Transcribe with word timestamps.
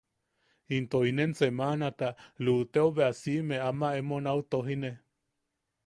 Into 0.77 0.99
inen 1.09 1.31
semanata 1.39 2.09
luʼutepo 2.43 2.87
bea 2.95 3.11
siʼime 3.21 3.55
ama 3.69 3.87
emo 3.99 4.15
nau 4.25 4.39
tojine. 4.51 4.91